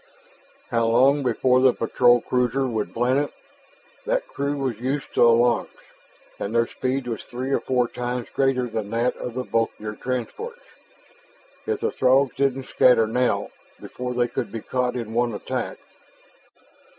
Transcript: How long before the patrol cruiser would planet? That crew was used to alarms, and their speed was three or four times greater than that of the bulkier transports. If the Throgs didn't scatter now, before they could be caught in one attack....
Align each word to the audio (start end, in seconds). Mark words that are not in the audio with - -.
How 0.71 0.87
long 0.87 1.21
before 1.21 1.61
the 1.61 1.73
patrol 1.73 2.21
cruiser 2.21 2.65
would 2.65 2.91
planet? 2.91 3.31
That 4.07 4.27
crew 4.27 4.57
was 4.57 4.79
used 4.79 5.13
to 5.13 5.21
alarms, 5.27 5.69
and 6.39 6.55
their 6.55 6.65
speed 6.65 7.05
was 7.07 7.21
three 7.21 7.51
or 7.51 7.59
four 7.59 7.87
times 7.87 8.27
greater 8.33 8.65
than 8.67 8.89
that 8.89 9.15
of 9.17 9.35
the 9.35 9.43
bulkier 9.43 9.93
transports. 9.93 10.61
If 11.67 11.81
the 11.81 11.91
Throgs 11.91 12.33
didn't 12.35 12.65
scatter 12.65 13.05
now, 13.05 13.49
before 13.79 14.15
they 14.15 14.27
could 14.27 14.51
be 14.51 14.61
caught 14.61 14.95
in 14.95 15.13
one 15.13 15.33
attack.... 15.35 15.77